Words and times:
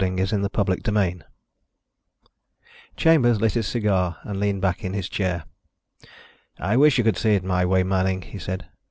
CHAPTER 0.03 0.25
TWENTY 0.49 0.91
ONE 0.95 1.23
Chambers 2.97 3.39
lit 3.39 3.53
his 3.53 3.67
cigar 3.67 4.17
and 4.23 4.39
leaned 4.39 4.59
back 4.59 4.83
in 4.83 4.93
his 4.93 5.07
chair. 5.07 5.43
"I 6.57 6.75
wish 6.75 6.97
you 6.97 7.03
could 7.03 7.17
see 7.17 7.35
it 7.35 7.43
my 7.43 7.67
way, 7.67 7.83
Manning," 7.83 8.23
he 8.23 8.39
said. 8.39 8.65